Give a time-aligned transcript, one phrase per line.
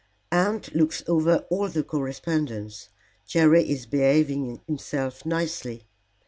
[0.31, 2.89] "Aunt looks over all the correspondence.
[3.27, 5.85] Jerry is behaving himself nicely."